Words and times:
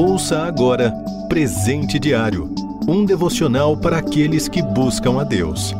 Ouça 0.00 0.44
agora 0.44 0.94
Presente 1.28 1.98
Diário 1.98 2.54
um 2.86 3.04
devocional 3.04 3.76
para 3.76 3.98
aqueles 3.98 4.46
que 4.46 4.62
buscam 4.62 5.20
a 5.20 5.24
Deus. 5.24 5.74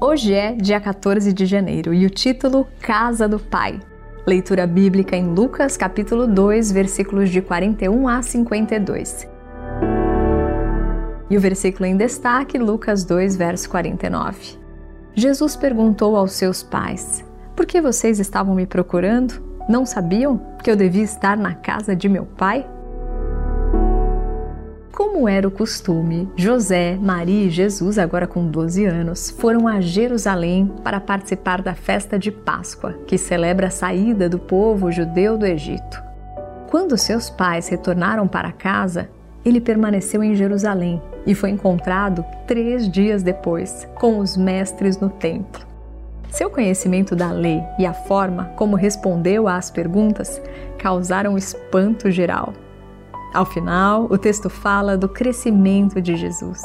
Hoje 0.00 0.34
é 0.34 0.52
dia 0.52 0.80
14 0.80 1.32
de 1.32 1.46
janeiro 1.46 1.94
e 1.94 2.04
o 2.04 2.10
título 2.10 2.66
Casa 2.80 3.28
do 3.28 3.38
Pai. 3.38 3.78
Leitura 4.26 4.66
bíblica 4.66 5.16
em 5.16 5.32
Lucas, 5.32 5.76
capítulo 5.76 6.26
2, 6.26 6.72
versículos 6.72 7.30
de 7.30 7.40
41 7.40 8.08
a 8.08 8.20
52. 8.20 9.28
E 11.30 11.36
o 11.36 11.40
versículo 11.40 11.86
em 11.86 11.96
destaque, 11.96 12.58
Lucas 12.58 13.04
2, 13.04 13.36
verso 13.36 13.70
49. 13.70 14.58
Jesus 15.14 15.54
perguntou 15.54 16.16
aos 16.16 16.32
seus 16.32 16.60
pais: 16.60 17.24
Por 17.54 17.66
que 17.66 17.80
vocês 17.80 18.18
estavam 18.18 18.56
me 18.56 18.66
procurando? 18.66 19.49
Não 19.68 19.86
sabiam 19.86 20.40
que 20.62 20.70
eu 20.70 20.76
devia 20.76 21.02
estar 21.02 21.36
na 21.36 21.54
casa 21.54 21.94
de 21.94 22.08
meu 22.08 22.24
pai? 22.24 22.66
Como 24.92 25.28
era 25.28 25.46
o 25.46 25.50
costume, 25.50 26.28
José, 26.36 26.96
Maria 27.00 27.46
e 27.46 27.50
Jesus, 27.50 27.98
agora 27.98 28.26
com 28.26 28.46
12 28.46 28.84
anos, 28.84 29.30
foram 29.30 29.66
a 29.66 29.80
Jerusalém 29.80 30.70
para 30.82 31.00
participar 31.00 31.62
da 31.62 31.74
festa 31.74 32.18
de 32.18 32.30
Páscoa, 32.30 32.94
que 33.06 33.16
celebra 33.16 33.68
a 33.68 33.70
saída 33.70 34.28
do 34.28 34.38
povo 34.38 34.90
judeu 34.90 35.38
do 35.38 35.46
Egito. 35.46 36.02
Quando 36.68 36.98
seus 36.98 37.30
pais 37.30 37.68
retornaram 37.68 38.28
para 38.28 38.52
casa, 38.52 39.08
ele 39.44 39.60
permaneceu 39.60 40.22
em 40.22 40.34
Jerusalém 40.34 41.00
e 41.26 41.34
foi 41.34 41.50
encontrado 41.50 42.24
três 42.46 42.90
dias 42.90 43.22
depois 43.22 43.88
com 43.94 44.18
os 44.18 44.36
mestres 44.36 44.98
no 44.98 45.08
templo. 45.08 45.69
Seu 46.30 46.48
conhecimento 46.48 47.16
da 47.16 47.32
lei 47.32 47.62
e 47.78 47.84
a 47.84 47.92
forma 47.92 48.52
como 48.56 48.76
respondeu 48.76 49.48
às 49.48 49.70
perguntas 49.70 50.40
causaram 50.78 51.36
espanto 51.36 52.10
geral. 52.10 52.52
Ao 53.34 53.44
final, 53.44 54.04
o 54.04 54.16
texto 54.16 54.48
fala 54.48 54.96
do 54.96 55.08
crescimento 55.08 56.00
de 56.00 56.16
Jesus. 56.16 56.60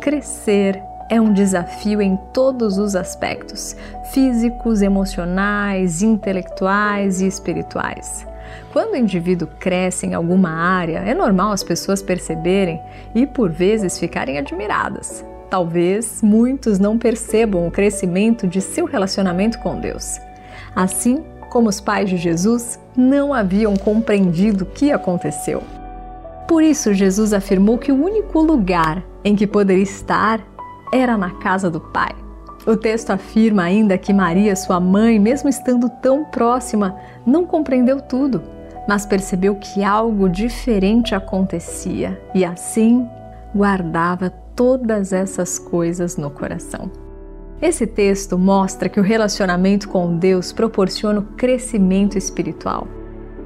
Crescer 0.00 0.82
é 1.08 1.20
um 1.20 1.32
desafio 1.32 2.00
em 2.00 2.16
todos 2.32 2.78
os 2.78 2.96
aspectos 2.96 3.76
físicos, 4.12 4.82
emocionais, 4.82 6.02
intelectuais 6.02 7.20
e 7.20 7.26
espirituais. 7.26 8.26
Quando 8.72 8.92
o 8.92 8.96
indivíduo 8.96 9.48
cresce 9.58 10.06
em 10.06 10.14
alguma 10.14 10.50
área, 10.50 10.98
é 10.98 11.14
normal 11.14 11.52
as 11.52 11.62
pessoas 11.62 12.02
perceberem 12.02 12.80
e 13.14 13.26
por 13.26 13.50
vezes 13.50 13.98
ficarem 13.98 14.38
admiradas. 14.38 15.24
Talvez 15.48 16.20
muitos 16.22 16.78
não 16.78 16.98
percebam 16.98 17.66
o 17.66 17.70
crescimento 17.70 18.46
de 18.46 18.60
seu 18.60 18.84
relacionamento 18.84 19.58
com 19.60 19.78
Deus. 19.78 20.18
Assim 20.74 21.24
como 21.50 21.68
os 21.68 21.80
pais 21.80 22.10
de 22.10 22.16
Jesus 22.16 22.78
não 22.96 23.32
haviam 23.32 23.76
compreendido 23.76 24.64
o 24.64 24.66
que 24.66 24.92
aconteceu. 24.92 25.62
Por 26.48 26.62
isso, 26.62 26.94
Jesus 26.94 27.32
afirmou 27.32 27.78
que 27.78 27.90
o 27.90 28.04
único 28.04 28.40
lugar 28.40 29.02
em 29.24 29.34
que 29.34 29.46
poderia 29.46 29.82
estar 29.82 30.40
era 30.92 31.16
na 31.16 31.30
casa 31.30 31.70
do 31.70 31.80
Pai. 31.80 32.14
O 32.66 32.76
texto 32.76 33.10
afirma 33.10 33.62
ainda 33.62 33.96
que 33.96 34.12
Maria, 34.12 34.56
sua 34.56 34.80
mãe, 34.80 35.18
mesmo 35.18 35.48
estando 35.48 35.88
tão 35.88 36.24
próxima, 36.24 36.96
não 37.24 37.46
compreendeu 37.46 38.00
tudo, 38.00 38.42
mas 38.88 39.06
percebeu 39.06 39.54
que 39.56 39.84
algo 39.84 40.28
diferente 40.28 41.14
acontecia 41.14 42.20
e 42.34 42.44
assim 42.44 43.08
guardava 43.54 44.32
todas 44.56 45.12
essas 45.12 45.58
coisas 45.58 46.16
no 46.16 46.30
coração. 46.30 46.90
Esse 47.60 47.86
texto 47.86 48.38
mostra 48.38 48.88
que 48.88 48.98
o 48.98 49.02
relacionamento 49.02 49.88
com 49.88 50.16
Deus 50.16 50.52
proporciona 50.52 51.20
o 51.20 51.24
crescimento 51.36 52.18
espiritual. 52.18 52.88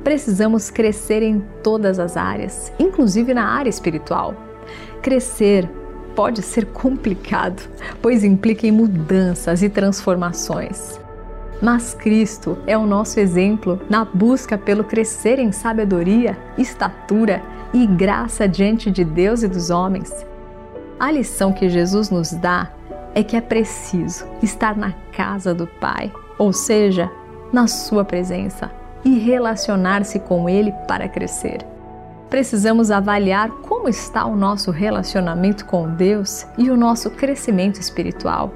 Precisamos 0.02 0.70
crescer 0.70 1.22
em 1.22 1.44
todas 1.62 1.98
as 1.98 2.16
áreas, 2.16 2.72
inclusive 2.78 3.34
na 3.34 3.44
área 3.44 3.68
espiritual. 3.68 4.34
Crescer 5.02 5.68
pode 6.14 6.42
ser 6.42 6.66
complicado, 6.66 7.62
pois 8.00 8.24
implica 8.24 8.66
em 8.66 8.72
mudanças 8.72 9.62
e 9.62 9.68
transformações. 9.68 10.98
Mas 11.60 11.92
Cristo 11.92 12.56
é 12.66 12.76
o 12.76 12.86
nosso 12.86 13.20
exemplo 13.20 13.80
na 13.88 14.04
busca 14.04 14.56
pelo 14.56 14.82
crescer 14.82 15.38
em 15.38 15.52
sabedoria, 15.52 16.36
estatura 16.56 17.42
e 17.72 17.86
graça 17.86 18.48
diante 18.48 18.90
de 18.90 19.04
Deus 19.04 19.42
e 19.42 19.48
dos 19.48 19.70
homens. 19.70 20.29
A 21.00 21.10
lição 21.10 21.50
que 21.50 21.66
Jesus 21.66 22.10
nos 22.10 22.30
dá 22.30 22.70
é 23.14 23.22
que 23.22 23.34
é 23.34 23.40
preciso 23.40 24.26
estar 24.42 24.76
na 24.76 24.92
casa 25.16 25.54
do 25.54 25.66
Pai, 25.66 26.12
ou 26.38 26.52
seja, 26.52 27.10
na 27.50 27.66
Sua 27.66 28.04
presença, 28.04 28.70
e 29.02 29.18
relacionar-se 29.18 30.18
com 30.18 30.46
Ele 30.46 30.70
para 30.86 31.08
crescer. 31.08 31.66
Precisamos 32.28 32.90
avaliar 32.90 33.48
como 33.62 33.88
está 33.88 34.26
o 34.26 34.36
nosso 34.36 34.70
relacionamento 34.70 35.64
com 35.64 35.88
Deus 35.88 36.46
e 36.58 36.70
o 36.70 36.76
nosso 36.76 37.10
crescimento 37.12 37.80
espiritual. 37.80 38.52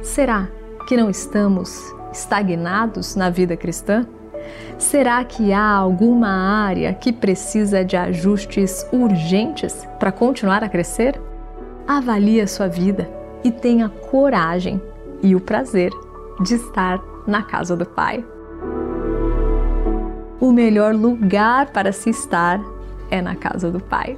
Será 0.00 0.46
que 0.86 0.96
não 0.96 1.10
estamos 1.10 1.82
estagnados 2.12 3.16
na 3.16 3.28
vida 3.28 3.56
cristã? 3.56 4.06
Será 4.78 5.24
que 5.24 5.52
há 5.52 5.68
alguma 5.68 6.28
área 6.28 6.94
que 6.94 7.12
precisa 7.12 7.84
de 7.84 7.96
ajustes 7.96 8.86
urgentes 8.92 9.84
para 9.98 10.12
continuar 10.12 10.62
a 10.62 10.68
crescer? 10.68 11.20
Avalie 11.86 12.40
a 12.40 12.46
sua 12.46 12.68
vida 12.68 13.10
e 13.44 13.50
tenha 13.50 13.88
coragem 13.88 14.80
e 15.22 15.34
o 15.34 15.40
prazer 15.40 15.90
de 16.40 16.54
estar 16.54 17.00
na 17.26 17.42
casa 17.42 17.76
do 17.76 17.86
Pai. 17.86 18.24
O 20.40 20.52
melhor 20.52 20.94
lugar 20.94 21.70
para 21.70 21.92
se 21.92 22.10
estar 22.10 22.60
é 23.10 23.20
na 23.20 23.36
casa 23.36 23.70
do 23.70 23.80
Pai. 23.80 24.16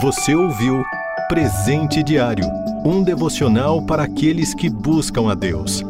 Você 0.00 0.34
ouviu 0.34 0.82
Presente 1.28 2.02
Diário 2.02 2.46
um 2.84 3.02
devocional 3.02 3.84
para 3.86 4.02
aqueles 4.02 4.54
que 4.54 4.68
buscam 4.68 5.30
a 5.30 5.34
Deus. 5.34 5.82